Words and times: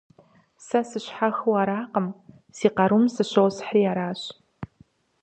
Сэ 0.65 0.79
сыщхьэхыу 0.89 1.55
аракъым, 1.61 2.07
си 2.57 2.67
къарум 2.75 3.05
сыщосхьри 3.13 3.83
аращ. 3.91 4.21